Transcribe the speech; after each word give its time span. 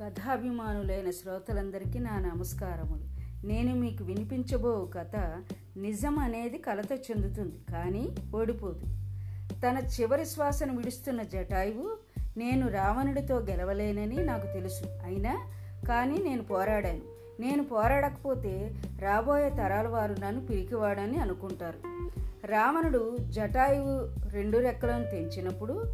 కథాభిమానులైన 0.00 1.10
శ్రోతలందరికీ 1.10 1.98
నా 1.98 2.18
నమస్కారములు. 2.18 3.04
నేను 3.46 3.74
మీకు 3.74 4.04
వినిపించబో 4.04 4.90
కథ 4.98 5.16
నిజం 5.76 6.18
అనేది 6.18 6.58
కలత 6.58 6.92
చెందుతుంది 6.92 7.72
కానీ 7.72 8.08
ఓడిపోదు. 8.36 8.80
తన 9.60 9.82
చివరి 10.00 10.26
శ్వాసను 10.26 10.76
విడుస్తున్న 10.76 11.22
జటాయువు 11.22 11.96
నేను 12.36 12.68
రావణుడితో 12.68 13.38
గెలవలేనని 13.38 14.24
నాకు 14.24 14.46
తెలుసు. 14.46 14.84
అయినా 15.04 15.50
కానీ 15.88 16.18
నేను 16.18 16.42
పోరాడాను. 16.42 17.02
నేను 17.40 17.64
పోరాడకపోతే 17.64 18.74
రాబోయే 19.00 19.50
తరాల 19.50 19.88
వారు 19.88 20.14
నన్ను 20.20 20.46
పిరికివాడని 20.46 21.18
అనుకుంటారు. 21.18 21.78
రావణుడు 22.46 23.16
జటాయువు 23.20 24.28
రెండు 24.28 24.58
రెక్కలను 24.58 25.04
తెంచినప్పుడు 25.04 25.84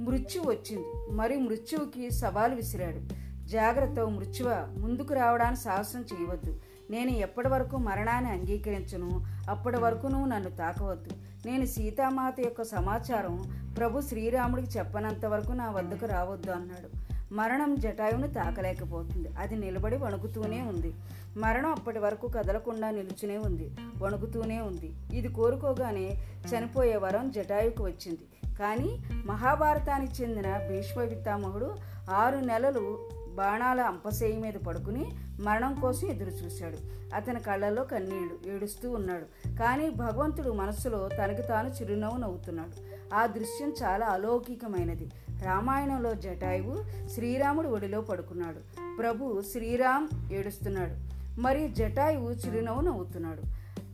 మృత్యు 0.00 0.42
వచ్చింది. 0.42 1.14
మరి 1.14 1.36
మృత్యువుకి 1.36 2.10
సవాలు 2.10 2.54
విసిరాడు. 2.54 3.23
జాగ్రత్త 3.46 4.00
మృత్యువ 4.00 4.74
ముందుకు 4.78 5.14
రావడానికి 5.14 5.60
సాహసం 5.60 6.00
చేయవద్దు. 6.00 6.60
నేను 6.90 7.10
ఎప్పటి 7.10 7.48
వరకు 7.48 7.76
మరణాన్ని 7.76 8.30
అంగీకరించను 8.30 9.24
అప్పటి 9.50 9.76
వరకు 9.76 10.06
నువ్వు 10.06 10.28
నన్ను 10.28 10.50
తాకవద్దు. 10.50 11.10
నేను 11.46 11.64
సీతామాత 11.64 12.40
యొక్క 12.40 12.62
సమాచారం 12.62 13.64
ప్రభు 13.78 14.00
శ్రీరాముడికి 14.00 14.78
చెప్పనంత 14.78 15.26
వరకు 15.26 15.52
నా 15.52 15.70
వద్దకు 15.70 16.06
రావద్దు 16.06 16.50
అన్నాడు. 16.50 17.14
మరణం 17.34 17.74
జటాయువును 17.74 18.32
తాకలేకపోతుంది. 18.32 19.28
అది 19.28 19.56
నిలబడి 19.56 19.96
వణుకుతూనే 19.96 20.60
ఉంది. 20.62 20.94
మరణం 21.36 21.70
అప్పటి 21.70 21.98
వరకు 21.98 22.28
కదలకుండా 22.28 22.90
నిలుచునే 22.90 23.38
ఉంది. 23.38 23.76
వణుకుతూనే 23.98 24.60
ఉంది. 24.60 24.92
ఇది 25.12 25.28
కోరుకోగానే 25.28 26.16
చనిపోయే 26.48 26.96
వరం 26.96 27.30
జటాయువుకు 27.30 27.84
వచ్చింది. 27.84 28.54
కానీ 28.56 28.98
మహాభారతానికి 29.26 30.22
చెందిన 30.22 30.56
భీష్మ 30.56 31.04
పితామహుడు 31.04 31.74
ఆరు 32.10 32.36
నెలలు 32.36 33.10
బాణాల 33.34 33.80
అంపసేయి 33.80 34.40
మీద 34.40 34.54
పడుకుని 34.54 35.06
మరణం 35.40 35.74
కోసం 35.74 36.08
ఎదురు 36.08 36.30
చూశాడు. 36.30 36.76
అతని 37.14 37.40
కళ్ళల్లో 37.40 37.84
కన్నీళ్ళు 37.84 38.54
ఏడుస్తూ 38.54 38.90
ఉన్నాడు. 38.90 39.54
కానీ 39.58 39.90
భగవంతుడు 39.90 40.50
మనస్సులో 40.50 41.08
తనకి 41.08 41.42
తాను 41.42 41.68
చిరునవ్వు 41.68 42.18
నవ్వుతున్నాడు. 42.18 42.94
ఆ 43.14 43.26
దృశ్యం 43.26 43.72
చాలా 43.82 44.06
అలౌకికమైనది. 44.06 45.10
రామాయణంలో 45.44 46.14
జటాయువు 46.14 47.08
శ్రీరాముడు 47.08 47.68
ఒడిలో 47.68 48.00
పడుకున్నాడు. 48.00 48.58
ప్రభు 48.96 49.42
శ్రీరామ్ 49.52 50.32
ఏడుస్తున్నాడు. 50.32 51.14
మరి 51.40 51.68
జటాయువు 51.68 52.30
చిరునవ్వు 52.30 52.82
నవ్వుతున్నాడు. 52.82 53.42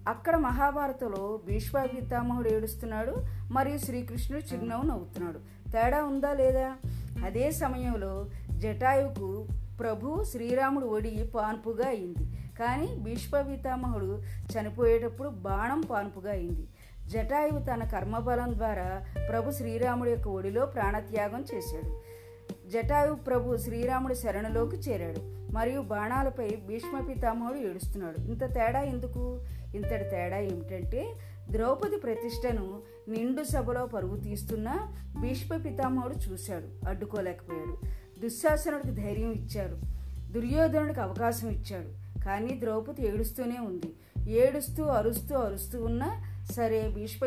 అక్కడ 0.09 0.37
మహాభారతంలో 0.37 1.41
భీష్మ 1.47 1.85
పితామహుడు 1.85 2.49
ఏడుస్తున్నాడు. 2.49 3.17
మరియు 3.53 3.79
శ్రీకృష్ణుడు 3.79 4.55
చిరునవ్వు 4.55 4.91
నవ్వుతున్నాడు. 4.91 5.71
తేడా 5.71 6.05
ఉందా 6.05 6.33
లేదా? 6.33 6.77
అదే 7.25 7.51
సమయంలో 7.51 8.27
జటాయువుకు 8.61 9.47
ప్రభు 9.81 10.25
శ్రీరాముడు 10.25 10.87
ఒడి 10.87 11.31
పాన్పుగా 11.35 11.89
అయింది. 11.89 12.51
కానీ 12.59 12.97
భీష్మ 12.97 13.41
పితామహుడు 13.41 14.23
చనిపోయేటప్పుడు 14.53 15.29
బాణం 15.29 15.81
పాన్పుగా 15.81 16.31
అయింది. 16.31 16.69
జటాయువు 17.07 17.59
తన 17.59 17.85
కర్మబలం 17.85 18.55
ద్వారా 18.55 19.07
ప్రభు 19.29 19.51
శ్రీరాముడి 19.51 20.11
యొక్క 20.11 20.29
ఒడిలో 20.29 20.67
ప్రాణత్యాగం 20.67 21.45
చేశాడు. 21.55 22.01
జటాయు 22.69 23.15
ప్రభు 23.15 23.57
శ్రీరాముడి 23.57 24.15
శరణులోకి 24.15 24.77
చేరాడు. 24.77 25.53
మరియు 25.53 25.81
బాణాలపై 25.81 26.59
భీష్మ 26.67 27.01
పితామహుడు 27.01 27.59
ఏడుస్తున్నాడు. 27.59 28.21
ఇంత 28.21 28.55
తేడా 28.55 28.81
ఎందుకు? 28.81 29.47
ఇంతటి 29.75 30.11
తేడా 30.11 30.39
ఏమిటంటే 30.39 31.15
ద్రౌపది 31.51 31.97
ప్రతిష్టను 31.97 32.81
నిండు 33.09 33.43
సభలో 33.43 33.87
పరుగు 33.87 34.17
తీస్తున్న 34.17 34.93
భీష్మ 35.21 35.57
పితామహుడు 35.57 36.15
చూశాడు. 36.15 36.89
అడ్డుకోలేకపోయాడు. 36.89 38.00
దుశ్శాసనుడికి 38.21 38.95
ధైర్యం 38.95 39.33
ఇచ్చారు 39.33 39.79
దుర్యోధనుడికి 40.33 41.01
అవకాశం 41.01 41.49
ఇచ్చాడు. 41.49 42.21
కానీ 42.25 42.61
ద్రౌపది 42.61 43.09
ఏడుస్తూనే 43.09 43.59
ఉంది. 43.59 43.93
ఏడుస్తూ 44.31 44.85
అరుస్తూ 44.85 45.37
అరుస్తూ 45.37 45.85
ఉన్నా 45.85 46.25
సరే 46.53 46.89
భీష్మ 46.95 47.27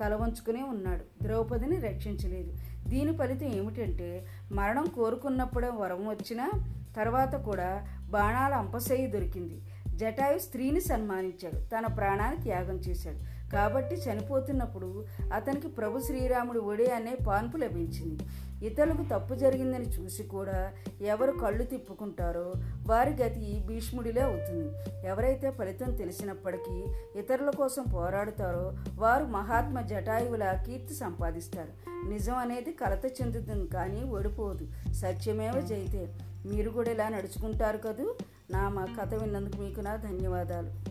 తల 0.00 0.14
వంచుకునే 0.14 0.62
ఉన్నాడు. 0.62 1.04
ద్రౌపదిని 1.22 1.80
రక్షించలేదు. 1.80 2.56
దీని 2.88 3.16
ఫలితం 3.16 3.46
ఏమిటంటే 3.46 4.26
మరణం 4.52 4.86
కోరుకున్నప్పుడే 4.86 5.68
వరం 5.68 6.08
వచ్చినా 6.08 6.50
తర్వాత 6.96 7.34
కూడా 7.34 7.86
బాణాల 8.10 8.54
అంపసేయి 8.54 9.06
దొరికింది. 9.06 9.60
జటాయు 9.96 10.38
స్త్రీని 10.38 10.80
సన్మానించాడు. 10.80 11.60
తన 11.60 11.86
ప్రాణాన్ని 11.86 12.42
త్యాగం 12.42 12.74
చేశాడు. 12.74 13.39
కాబట్టి 13.52 13.94
చనిపోతున్నప్పుడు 13.94 15.04
అతనికి 15.34 15.68
ప్రభు 15.68 16.00
శ్రీరాముడు 16.00 16.60
ఒడే 16.60 16.84
అనే 16.84 17.16
పాన్పు 17.26 17.56
లభించింది. 17.56 18.22
ఇతరులకు 18.66 19.02
తప్పు 19.14 19.34
జరిగిందని 19.34 19.84
చూసి 19.84 20.22
కూడా 20.22 20.72
ఎవరు 21.00 21.32
కళ్ళు 21.32 21.62
తిప్పుకుంటారో 21.62 22.52
వారి 22.86 23.10
గతి 23.10 23.62
భీష్ముడిలే 23.66 24.22
అవుతుంది. 24.22 24.74
ఎవరైతే 25.06 25.50
ఫలితం 25.50 25.94
తెలిసినప్పటికీ 25.94 26.84
ఇతరుల 27.18 27.50
కోసం 27.50 27.84
పోరాడుతారో 27.94 28.72
వారు 28.98 29.24
మహాత్మ 29.24 29.80
జటాయువుల 29.80 30.62
కీర్తి 30.66 30.94
సంపాదిస్తారు. 30.94 31.90
నిజం 32.08 32.36
అనేది 32.36 32.72
కలత 32.72 33.06
చెందుతుంది 33.06 33.68
కానీ 33.68 34.02
ఓడిపోదు. 34.02 34.92
సత్యమేవ 34.92 35.60
జైతే. 35.60 36.14
మీరు 36.46 36.70
కూడా 36.70 36.90
ఇలా 36.90 37.08
నడుచుకుంటారు 37.08 37.78
కదూ? 37.78 38.14
నా 38.50 38.68
మా 38.68 38.86
కథ 39.00 39.14
విన్నందుకు 39.14 39.62
మీకు 39.62 39.80
నా 39.80 39.96
ధన్యవాదాలు. 39.96 40.89